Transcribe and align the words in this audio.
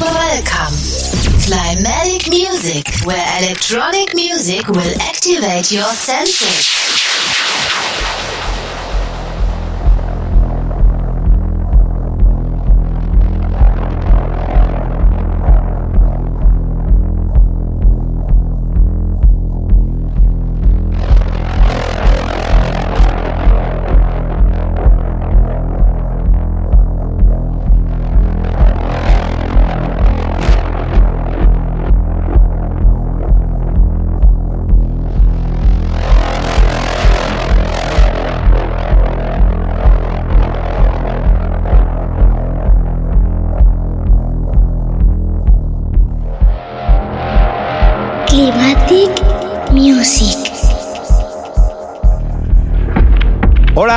Welcome. 0.00 0.74
Climatic 1.44 2.30
music, 2.30 2.88
where 3.04 3.22
electronic 3.42 4.14
music 4.14 4.66
will 4.68 4.94
activate 5.02 5.70
your 5.70 5.92
senses. 5.92 7.11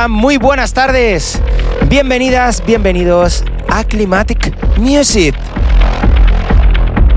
Muy 0.08 0.36
buenas 0.36 0.72
tardes. 0.72 1.40
Bienvenidas, 1.88 2.62
bienvenidos 2.64 3.42
a 3.68 3.82
Climatic 3.82 4.54
Music. 4.78 5.34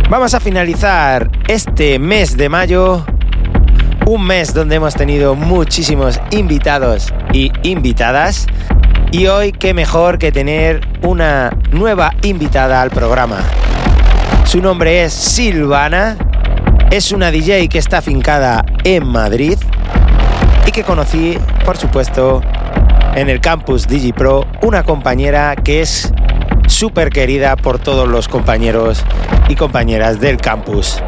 Vamos 0.09 0.34
a 0.34 0.39
finalizar 0.39 1.29
este 1.48 1.99
mes 1.99 2.35
de 2.35 2.49
mayo, 2.49 3.05
un 4.07 4.26
mes 4.26 4.55
donde 4.55 4.76
hemos 4.76 4.96
tenido 4.96 5.35
muchísimos 5.35 6.20
invitados 6.31 7.13
y 7.31 7.51
invitadas. 7.62 8.48
Y 9.12 9.27
hoy 9.27 9.51
qué 9.51 9.76
mejor 9.76 10.18
que 10.18 10.31
tener 10.31 10.81
una 11.03 11.51
nueva 11.71 12.13
invitada 12.24 12.81
al 12.81 12.90
programa. 12.90 13.43
Su 14.46 14.62
nombre 14.62 15.03
es 15.03 15.13
Silvana, 15.13 16.18
es 16.90 17.12
una 17.12 17.29
DJ 17.29 17.68
que 17.70 17.77
está 17.77 17.99
afincada 17.99 18.65
en 18.84 19.05
Madrid 19.05 19.59
y 20.65 20.71
que 20.71 20.84
conocí, 20.84 21.37
por 21.65 21.77
supuesto, 21.77 22.41
en 23.15 23.29
el 23.29 23.41
campus 23.41 23.88
DigiPro, 23.88 24.46
una 24.62 24.84
compañera 24.84 25.55
que 25.55 25.82
es 25.82 26.12
súper 26.68 27.10
querida 27.10 27.55
por 27.55 27.79
todos 27.79 28.07
los 28.07 28.27
compañeros 28.27 29.04
y 29.48 29.55
compañeras 29.55 30.20
del 30.20 30.38
campus. 30.38 31.02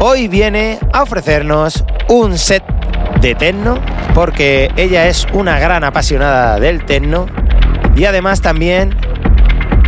Hoy 0.00 0.28
viene 0.28 0.78
a 0.92 1.02
ofrecernos 1.02 1.84
un 2.08 2.36
set 2.38 2.64
de 3.20 3.34
techno 3.34 3.78
porque 4.14 4.70
ella 4.76 5.06
es 5.06 5.26
una 5.32 5.58
gran 5.58 5.84
apasionada 5.84 6.58
del 6.58 6.84
techno 6.84 7.26
y 7.96 8.04
además 8.04 8.40
también 8.40 8.96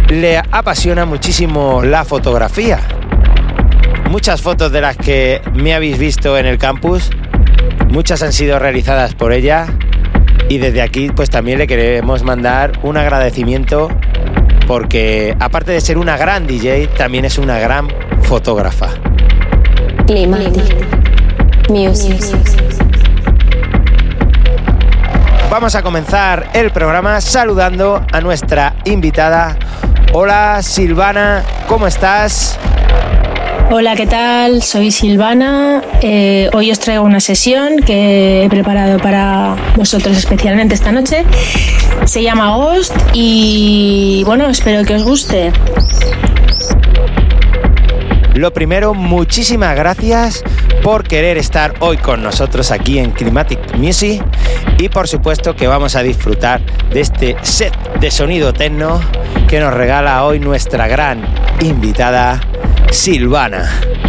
le 0.08 0.38
apasiona 0.38 1.04
muchísimo 1.06 1.82
la 1.82 2.04
fotografía. 2.04 2.78
Muchas 4.10 4.42
fotos 4.42 4.70
de 4.72 4.82
las 4.82 4.96
que 4.96 5.40
me 5.54 5.74
habéis 5.74 5.98
visto 5.98 6.36
en 6.36 6.46
el 6.46 6.58
campus, 6.58 7.10
muchas 7.88 8.22
han 8.22 8.32
sido 8.32 8.58
realizadas 8.58 9.14
por 9.14 9.32
ella 9.32 9.66
y 10.52 10.58
desde 10.58 10.82
aquí 10.82 11.08
pues 11.08 11.30
también 11.30 11.56
le 11.56 11.66
queremos 11.66 12.24
mandar 12.24 12.72
un 12.82 12.98
agradecimiento 12.98 13.88
porque 14.66 15.34
aparte 15.40 15.72
de 15.72 15.80
ser 15.80 15.96
una 15.96 16.18
gran 16.18 16.46
DJ, 16.46 16.88
también 16.88 17.24
es 17.24 17.38
una 17.38 17.58
gran 17.58 17.88
fotógrafa. 18.20 18.90
Vamos 25.50 25.74
a 25.74 25.82
comenzar 25.82 26.50
el 26.52 26.70
programa 26.70 27.22
saludando 27.22 28.04
a 28.12 28.20
nuestra 28.20 28.74
invitada. 28.84 29.56
Hola 30.12 30.60
Silvana, 30.60 31.44
¿cómo 31.66 31.86
estás? 31.86 32.58
Hola, 33.74 33.96
¿qué 33.96 34.06
tal? 34.06 34.62
Soy 34.62 34.90
Silvana. 34.90 35.80
Eh, 36.02 36.50
hoy 36.52 36.70
os 36.70 36.78
traigo 36.78 37.04
una 37.04 37.20
sesión 37.20 37.78
que 37.78 38.44
he 38.44 38.48
preparado 38.50 38.98
para 38.98 39.56
vosotros 39.76 40.14
especialmente 40.14 40.74
esta 40.74 40.92
noche. 40.92 41.24
Se 42.04 42.22
llama 42.22 42.54
Ghost 42.54 42.94
y 43.14 44.24
bueno, 44.26 44.50
espero 44.50 44.84
que 44.84 44.96
os 44.96 45.04
guste. 45.04 45.52
Lo 48.34 48.52
primero, 48.52 48.92
muchísimas 48.92 49.74
gracias 49.74 50.44
por 50.82 51.04
querer 51.04 51.38
estar 51.38 51.72
hoy 51.80 51.96
con 51.96 52.22
nosotros 52.22 52.72
aquí 52.72 52.98
en 52.98 53.12
Climatic 53.12 53.74
Music 53.78 54.22
y 54.76 54.90
por 54.90 55.08
supuesto 55.08 55.56
que 55.56 55.66
vamos 55.66 55.96
a 55.96 56.02
disfrutar 56.02 56.60
de 56.90 57.00
este 57.00 57.36
set 57.40 57.72
de 58.00 58.10
sonido 58.10 58.52
techno 58.52 59.00
que 59.48 59.60
nos 59.60 59.72
regala 59.72 60.24
hoy 60.24 60.40
nuestra 60.40 60.88
gran 60.88 61.24
invitada 61.62 62.38
Silvana. 62.92 64.01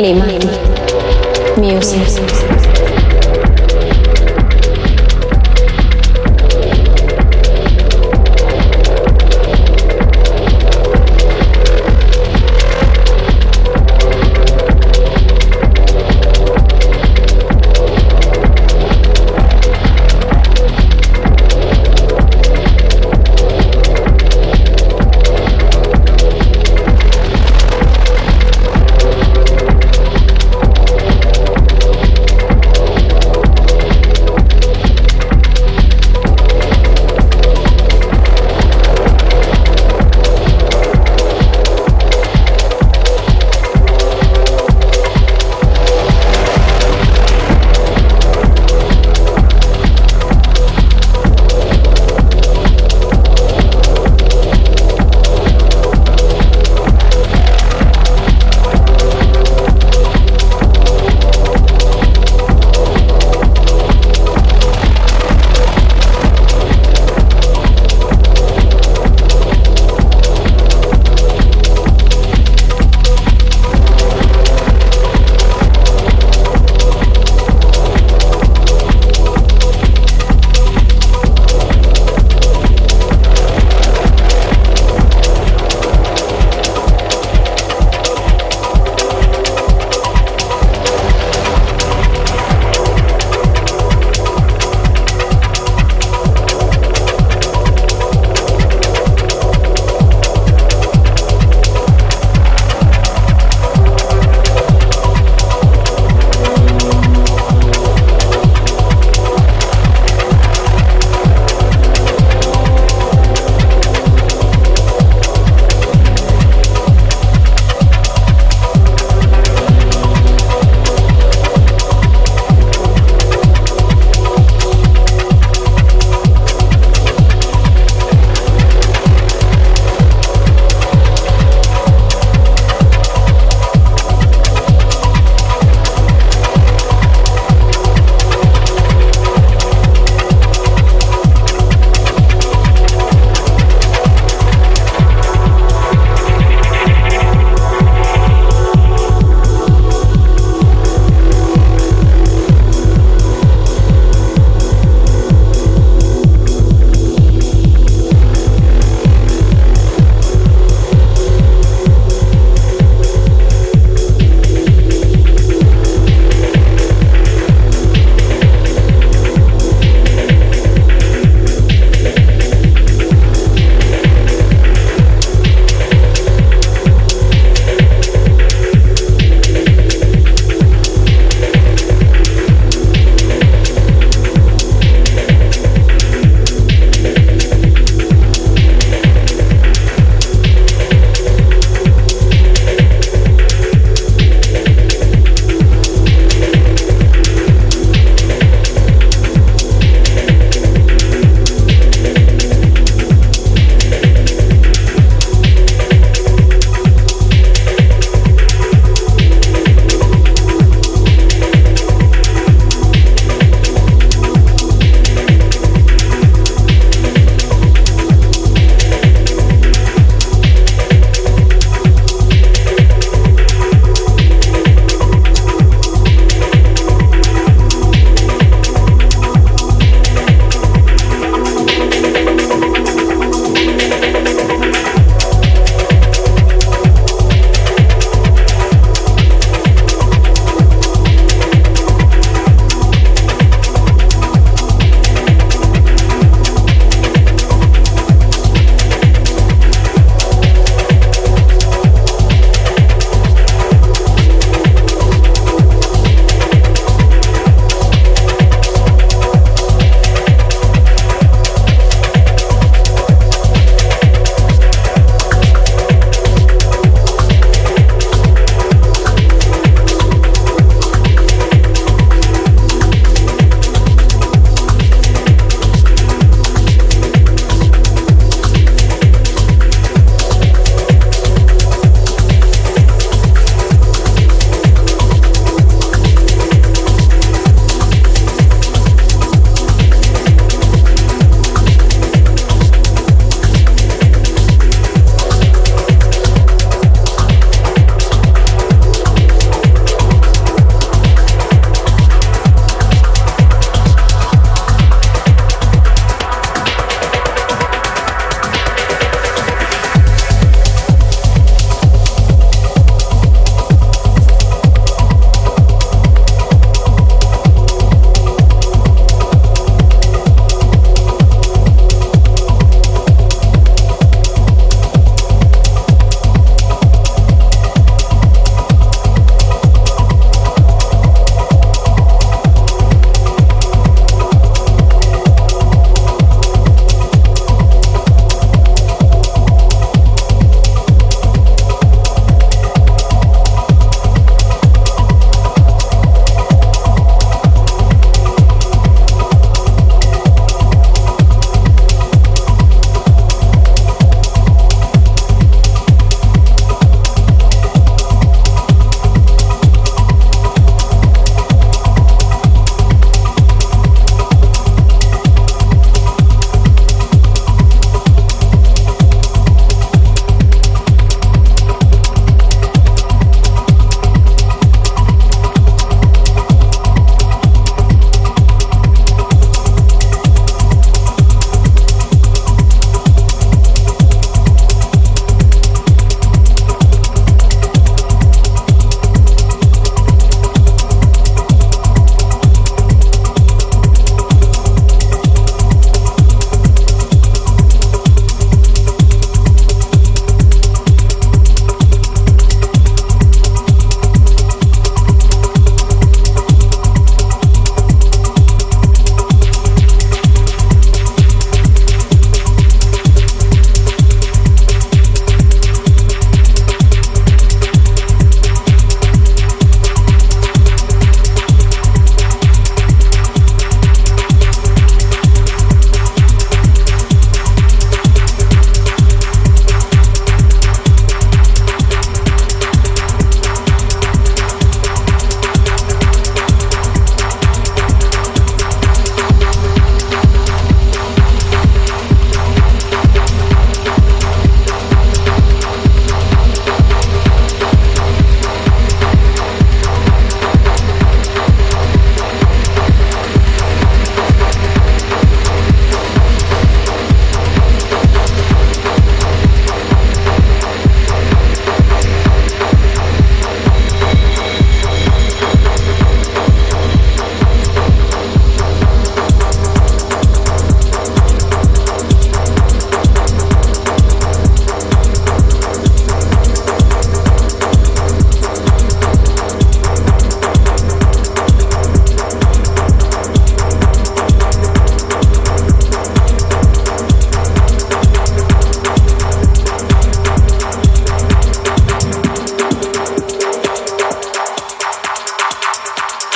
Clemente. 0.00 0.48
Music. 1.58 2.09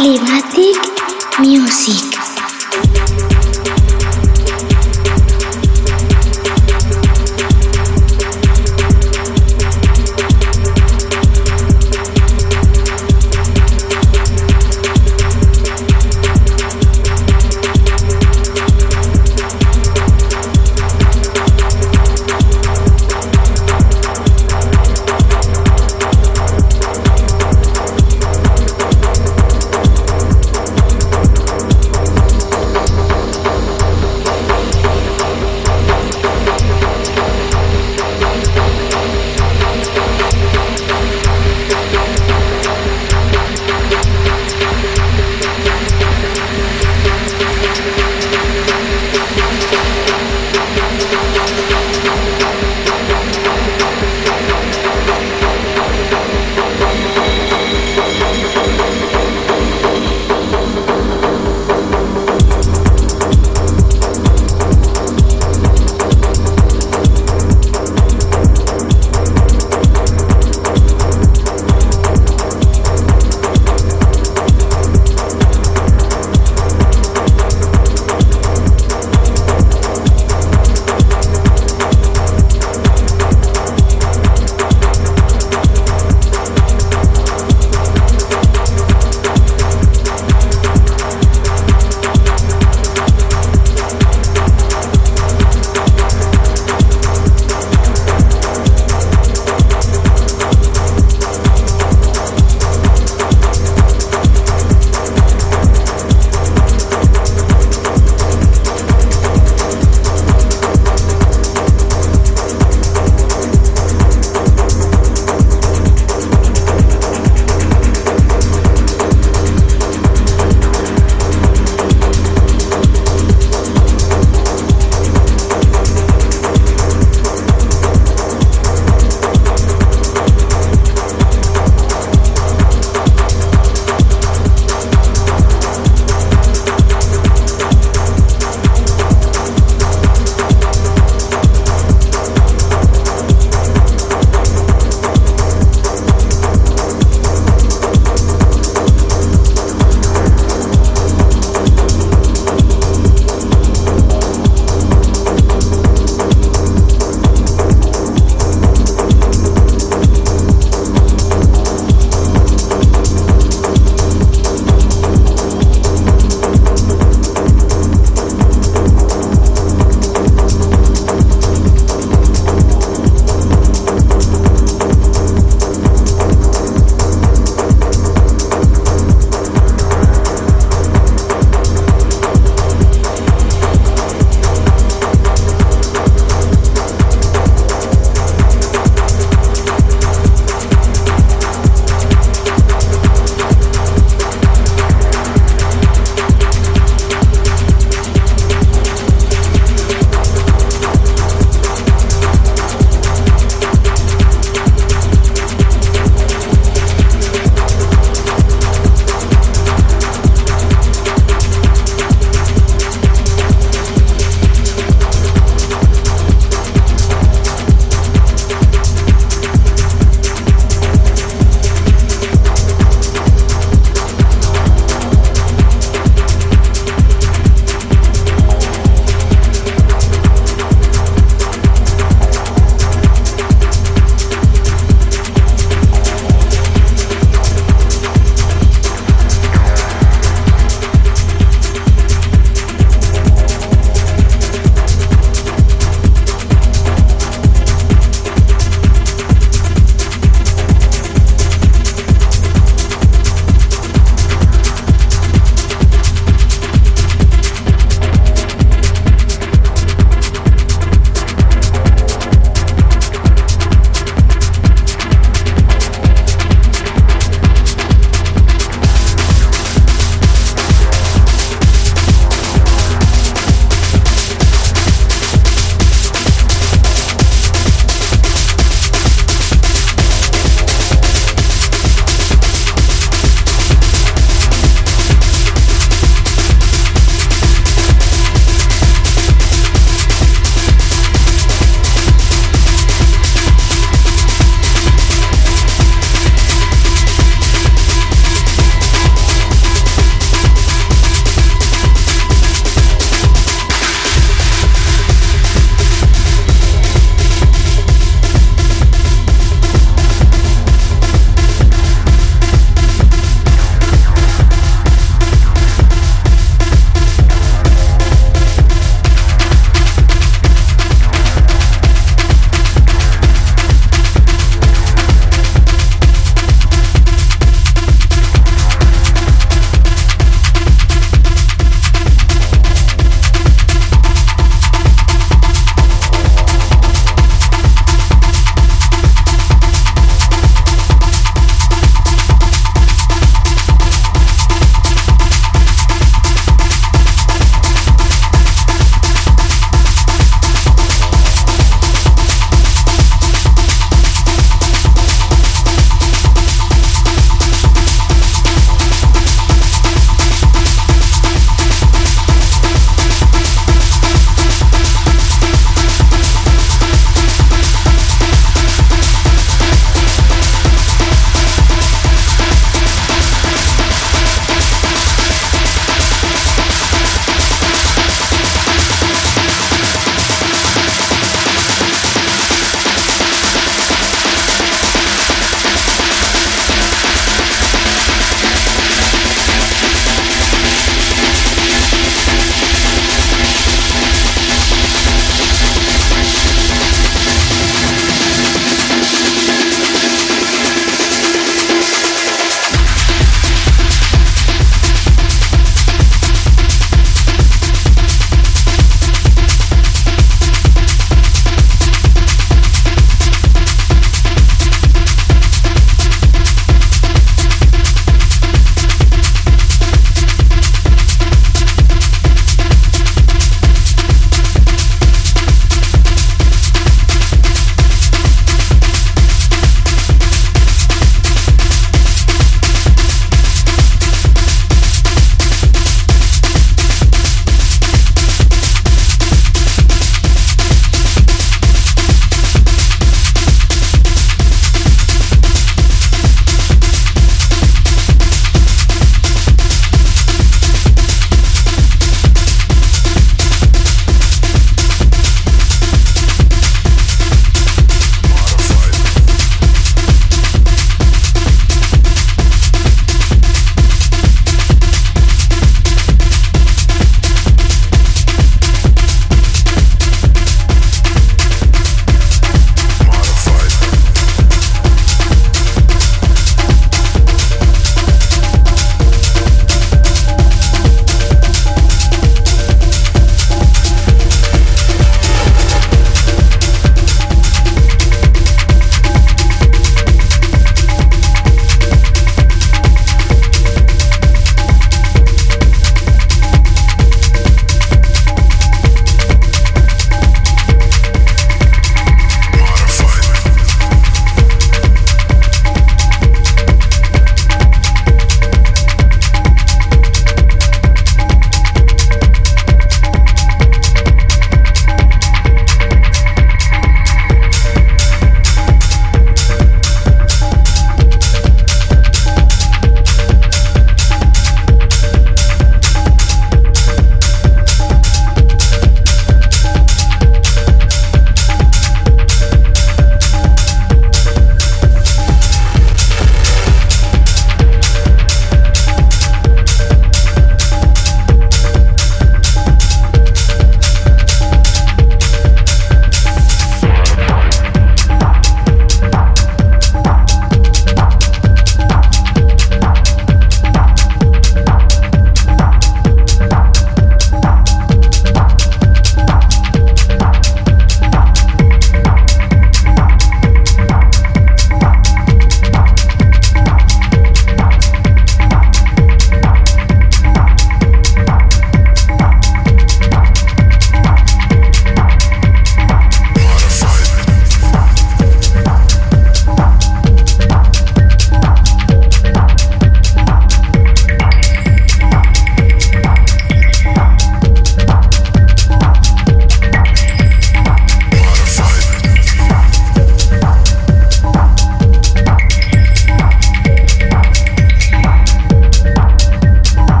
Climatic 0.00 0.80
Music. 1.40 2.19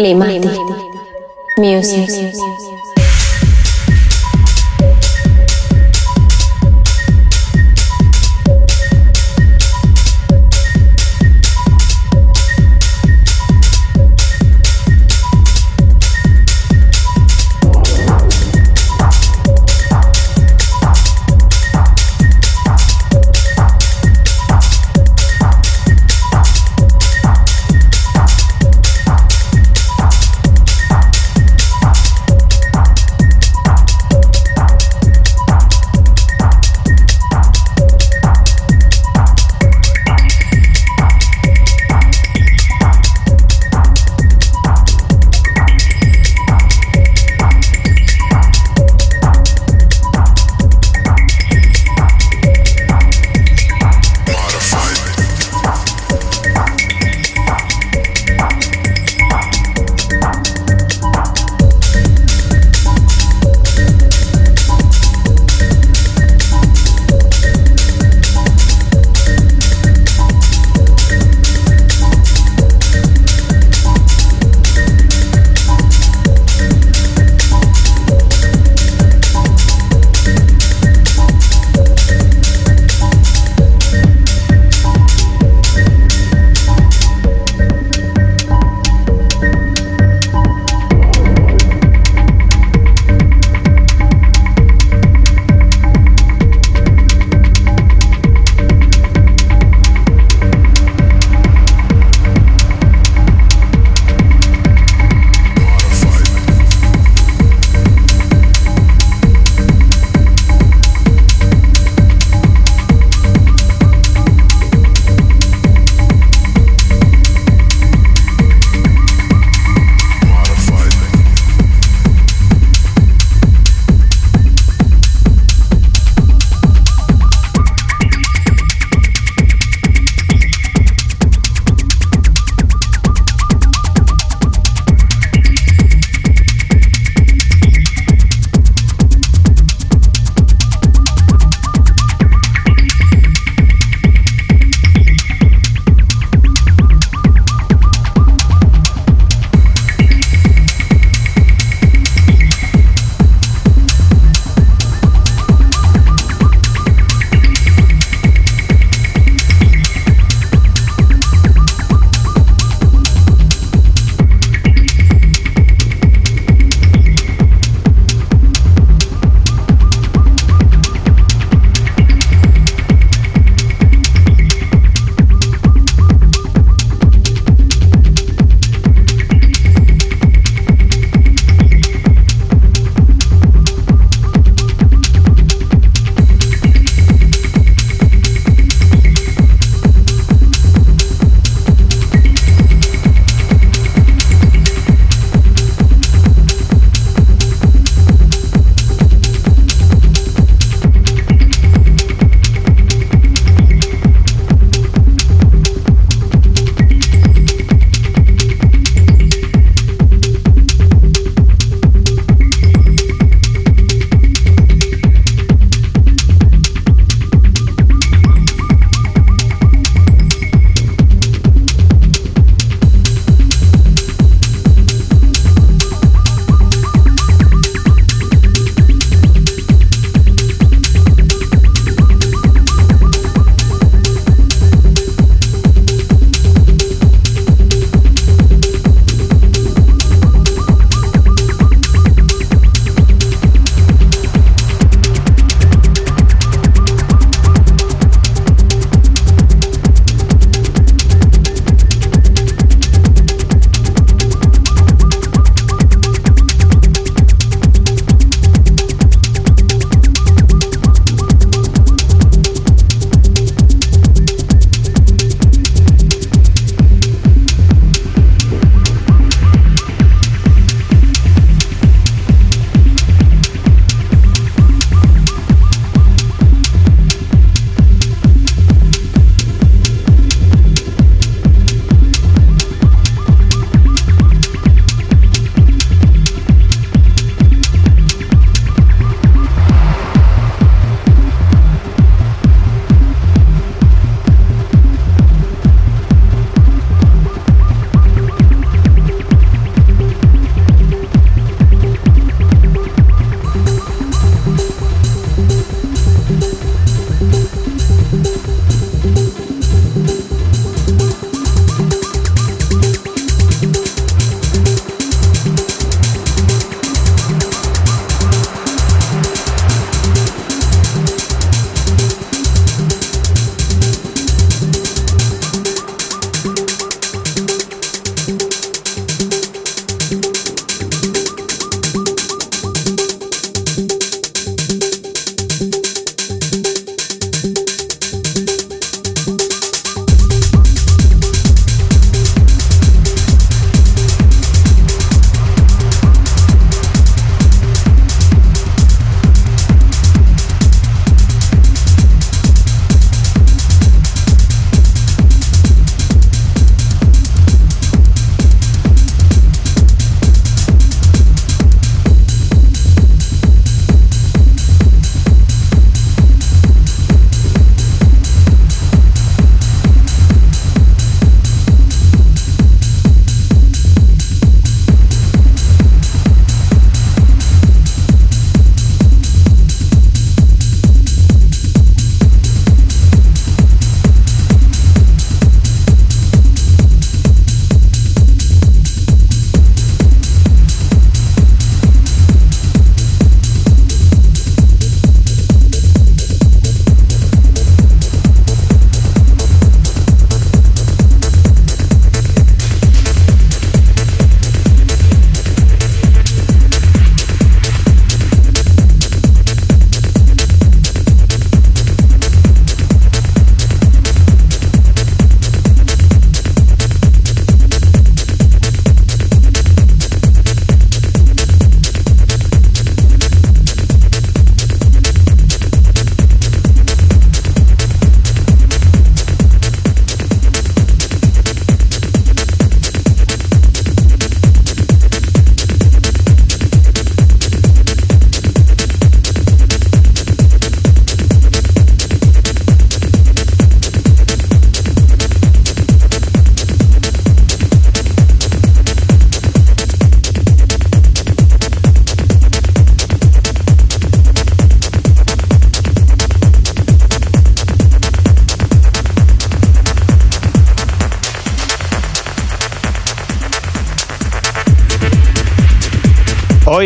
Climatic 0.00 0.48
Music. 1.58 2.59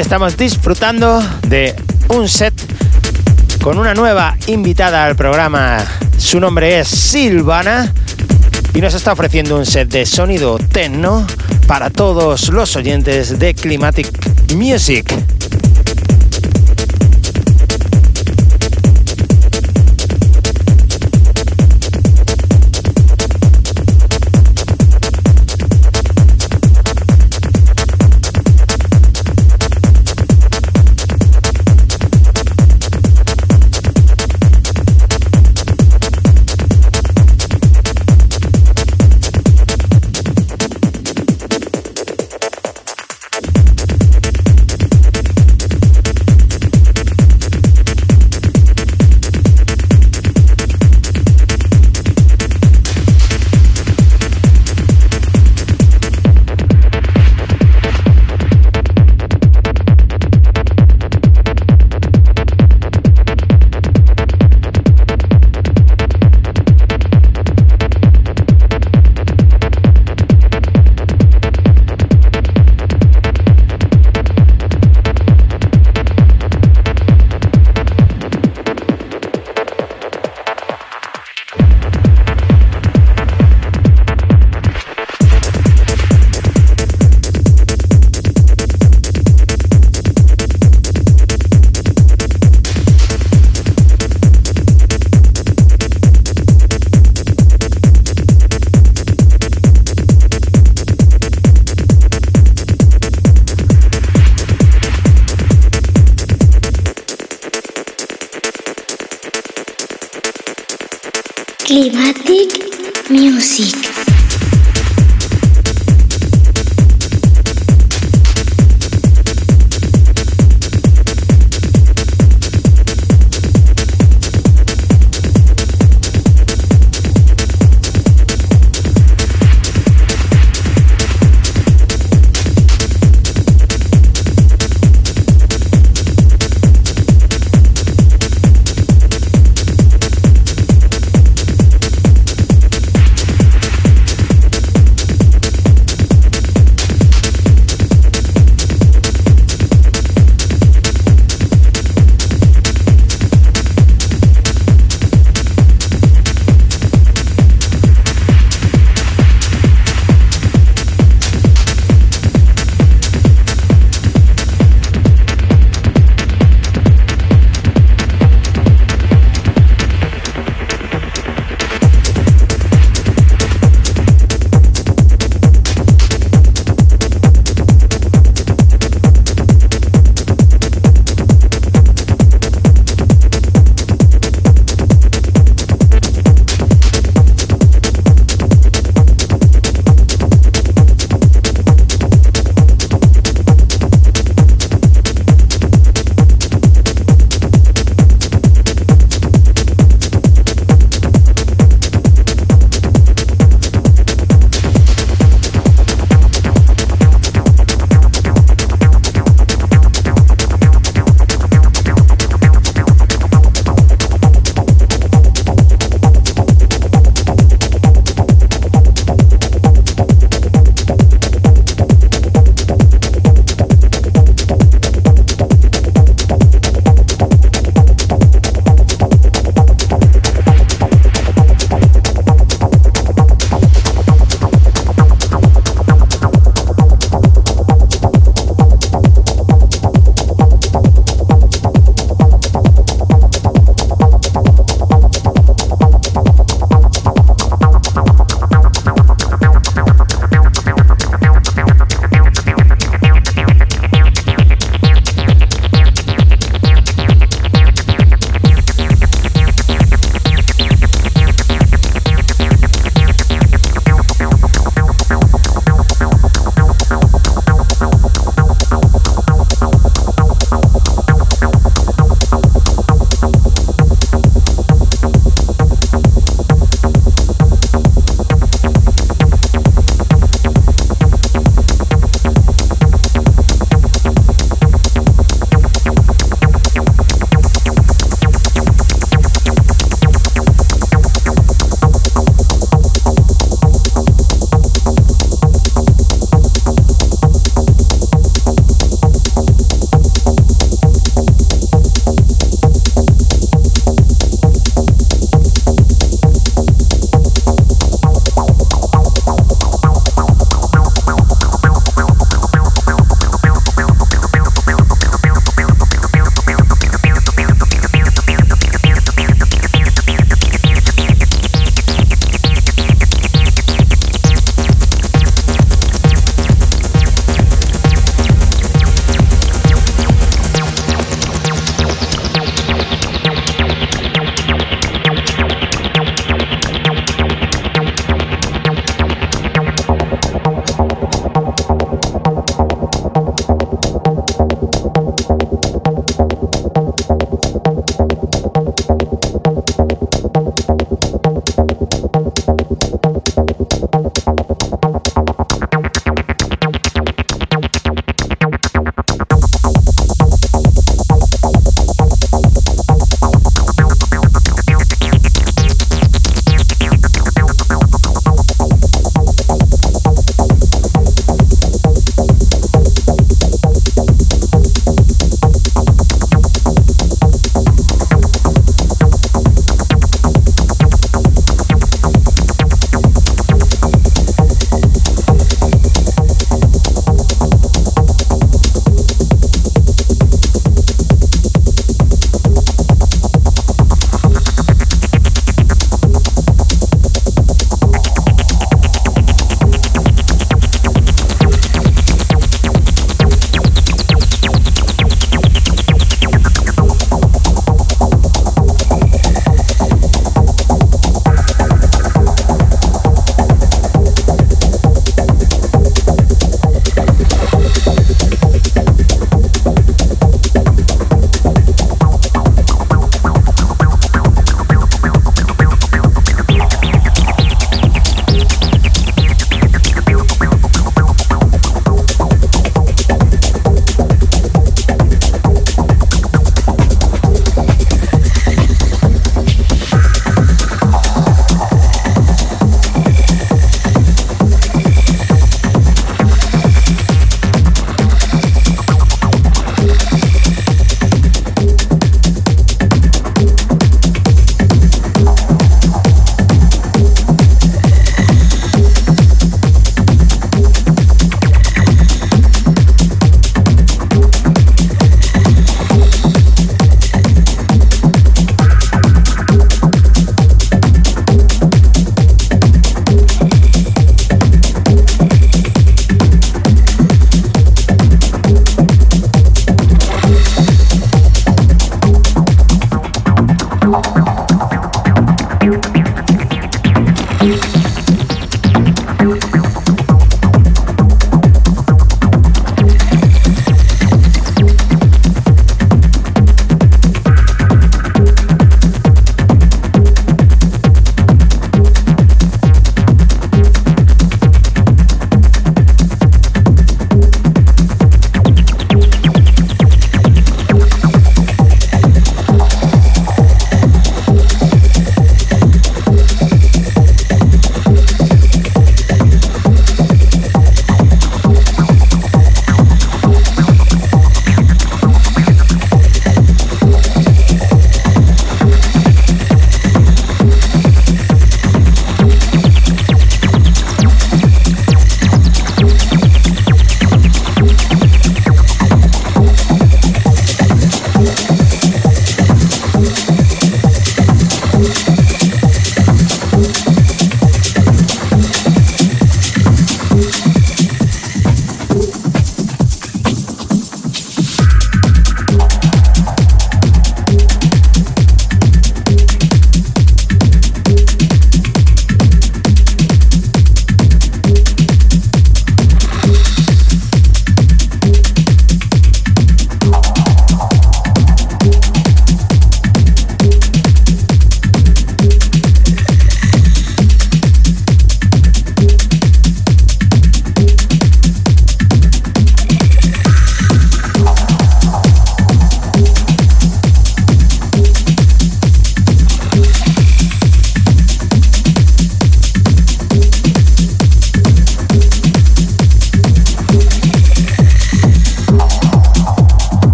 Estamos 0.00 0.36
disfrutando 0.36 1.22
de 1.46 1.74
un 2.08 2.26
set 2.26 2.54
con 3.60 3.78
una 3.78 3.92
nueva 3.92 4.36
invitada 4.46 5.04
al 5.04 5.14
programa. 5.14 5.84
Su 6.16 6.40
nombre 6.40 6.80
es 6.80 6.88
Silvana 6.88 7.92
y 8.72 8.80
nos 8.80 8.94
está 8.94 9.12
ofreciendo 9.12 9.56
un 9.56 9.66
set 9.66 9.88
de 9.90 10.06
sonido 10.06 10.58
techno 10.58 11.26
para 11.66 11.90
todos 11.90 12.48
los 12.48 12.76
oyentes 12.76 13.38
de 13.38 13.54
Climatic 13.54 14.08
Music. 14.54 15.39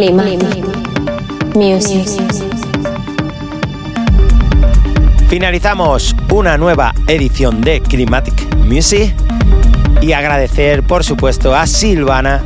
Climatic 0.00 0.40
Music. 1.54 2.08
Finalizamos 5.28 6.16
una 6.32 6.56
nueva 6.56 6.94
edición 7.06 7.60
de 7.60 7.82
Climatic 7.82 8.56
Music 8.64 9.14
y 10.00 10.12
agradecer 10.12 10.84
por 10.84 11.04
supuesto 11.04 11.54
a 11.54 11.66
Silvana 11.66 12.42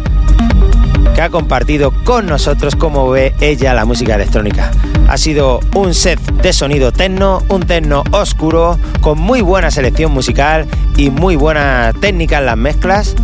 que 1.15 1.23
ha 1.23 1.31
compartido 1.31 1.93
con 2.03 2.27
nosotros 2.27 2.75
cómo 2.75 3.09
ve 3.09 3.33
ella 3.39 3.73
la 3.73 3.85
música 3.85 4.17
electrónica. 4.17 4.73
Ha 5.15 5.17
sido 5.17 5.61
un 5.77 5.95
set 5.95 6.19
de 6.43 6.53
sonido 6.53 6.91
techno, 6.91 7.41
un 7.49 7.63
techno 7.63 8.03
oscuro, 8.11 8.81
con 9.01 9.17
muy 9.17 9.43
buena 9.43 9.71
selección 9.71 10.11
musical 10.11 10.67
y 10.97 11.11
muy 11.11 11.37
buena 11.37 11.93
técnica 12.01 12.39
en 12.39 12.47
las 12.47 12.57
mezclas. 12.57 13.15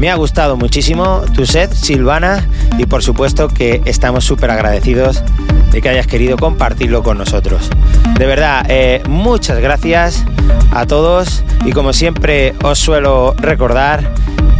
Me 0.00 0.10
ha 0.10 0.16
gustado 0.16 0.56
muchísimo 0.56 1.22
tu 1.36 1.46
set, 1.46 1.72
Silvana, 1.72 2.48
y 2.78 2.86
por 2.86 3.04
supuesto 3.04 3.46
que 3.46 3.80
estamos 3.84 4.24
súper 4.24 4.50
agradecidos 4.50 5.22
de 5.70 5.80
que 5.80 5.88
hayas 5.88 6.08
querido 6.08 6.36
compartirlo 6.36 7.04
con 7.04 7.16
nosotros. 7.16 7.70
De 8.18 8.26
verdad, 8.26 8.66
eh, 8.68 9.04
muchas 9.08 9.60
gracias 9.60 10.24
a 10.72 10.84
todos 10.84 11.44
y 11.64 11.70
como 11.70 11.92
siempre 11.92 12.54
os 12.64 12.80
suelo 12.80 13.36
recordar, 13.38 14.12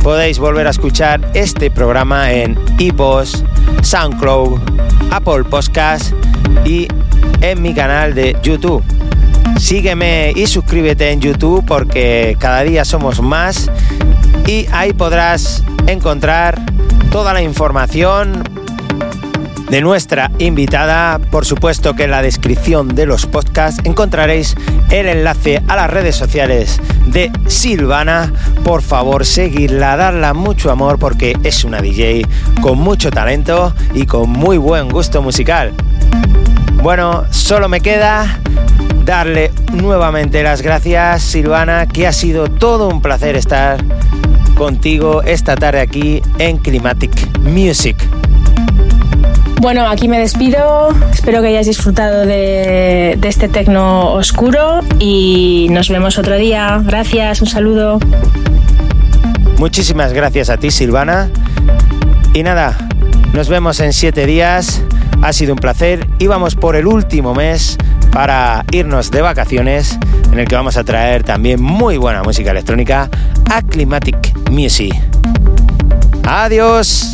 podéis 0.04 0.38
volver 0.38 0.68
a 0.68 0.70
escuchar 0.70 1.32
este 1.34 1.68
programa 1.68 2.30
en 2.30 2.56
iPods, 2.78 3.42
SoundCloud, 3.82 4.60
Apple 5.10 5.42
Podcast 5.50 6.12
y 6.64 6.88
en 7.40 7.62
mi 7.62 7.74
canal 7.74 8.14
de 8.14 8.36
YouTube. 8.42 8.82
Sígueme 9.58 10.32
y 10.34 10.46
suscríbete 10.46 11.10
en 11.10 11.20
YouTube 11.20 11.64
porque 11.66 12.36
cada 12.38 12.62
día 12.62 12.84
somos 12.84 13.20
más 13.22 13.70
y 14.46 14.66
ahí 14.70 14.92
podrás 14.92 15.64
encontrar 15.86 16.60
toda 17.10 17.32
la 17.32 17.42
información 17.42 18.42
de 19.70 19.80
nuestra 19.80 20.30
invitada. 20.38 21.18
Por 21.18 21.44
supuesto 21.44 21.94
que 21.94 22.04
en 22.04 22.10
la 22.10 22.22
descripción 22.22 22.88
de 22.88 23.06
los 23.06 23.26
podcasts 23.26 23.80
encontraréis 23.84 24.54
el 24.90 25.08
enlace 25.08 25.62
a 25.68 25.76
las 25.76 25.90
redes 25.90 26.16
sociales 26.16 26.80
de 27.06 27.30
Silvana. 27.46 28.32
Por 28.64 28.82
favor, 28.82 29.24
seguirla, 29.24 29.96
darla 29.96 30.34
mucho 30.34 30.70
amor 30.70 30.98
porque 30.98 31.36
es 31.42 31.64
una 31.64 31.80
DJ 31.80 32.26
con 32.60 32.78
mucho 32.78 33.10
talento 33.10 33.74
y 33.94 34.06
con 34.06 34.30
muy 34.30 34.58
buen 34.58 34.88
gusto 34.88 35.22
musical. 35.22 35.72
Bueno, 36.82 37.24
solo 37.30 37.68
me 37.68 37.80
queda 37.80 38.38
darle 39.04 39.52
nuevamente 39.72 40.42
las 40.42 40.62
gracias, 40.62 41.22
Silvana, 41.22 41.86
que 41.86 42.06
ha 42.06 42.12
sido 42.12 42.48
todo 42.48 42.88
un 42.88 43.00
placer 43.00 43.36
estar 43.36 43.82
contigo 44.56 45.22
esta 45.22 45.54
tarde 45.56 45.80
aquí 45.80 46.22
en 46.38 46.58
Climatic 46.58 47.38
Music. 47.40 47.96
Bueno, 49.60 49.86
aquí 49.88 50.06
me 50.06 50.18
despido. 50.18 50.94
Espero 51.12 51.40
que 51.40 51.48
hayáis 51.48 51.66
disfrutado 51.66 52.26
de, 52.26 53.16
de 53.18 53.28
este 53.28 53.48
tecno 53.48 54.12
oscuro 54.12 54.80
y 54.98 55.68
nos 55.70 55.88
vemos 55.88 56.18
otro 56.18 56.36
día. 56.36 56.80
Gracias, 56.84 57.40
un 57.40 57.48
saludo. 57.48 57.98
Muchísimas 59.58 60.12
gracias 60.12 60.50
a 60.50 60.58
ti, 60.58 60.70
Silvana. 60.70 61.30
Y 62.34 62.42
nada, 62.42 62.76
nos 63.32 63.48
vemos 63.48 63.80
en 63.80 63.92
siete 63.92 64.26
días. 64.26 64.82
Ha 65.22 65.32
sido 65.32 65.54
un 65.54 65.58
placer 65.58 66.06
y 66.18 66.26
vamos 66.26 66.54
por 66.54 66.76
el 66.76 66.86
último 66.86 67.34
mes 67.34 67.76
para 68.12 68.64
irnos 68.72 69.10
de 69.10 69.22
vacaciones 69.22 69.98
en 70.32 70.38
el 70.38 70.46
que 70.46 70.54
vamos 70.54 70.76
a 70.76 70.84
traer 70.84 71.22
también 71.22 71.60
muy 71.60 71.96
buena 71.96 72.22
música 72.22 72.50
electrónica 72.50 73.10
a 73.50 73.62
Climatic 73.62 74.16
Music. 74.50 74.94
Adiós. 76.24 77.10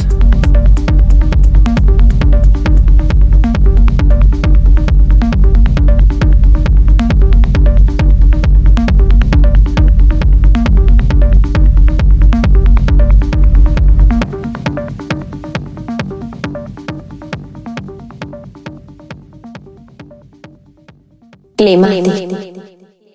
Climatic 21.62 22.58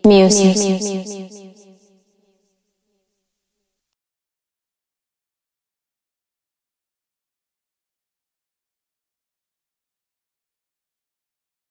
Music. 0.06 1.07